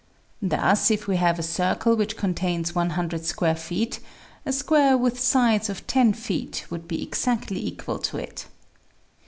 [0.41, 3.99] Thus, if we have a circle which contains 100 square feet,
[4.47, 8.47] a square with sides of 10 feet would be exactly equal to it.